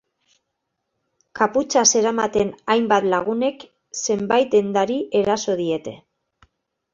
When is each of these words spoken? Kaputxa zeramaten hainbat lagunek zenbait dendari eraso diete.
Kaputxa 1.39 1.83
zeramaten 1.91 2.49
hainbat 2.75 3.05
lagunek 3.11 3.67
zenbait 4.05 4.51
dendari 4.57 4.97
eraso 5.21 5.59
diete. 5.63 5.95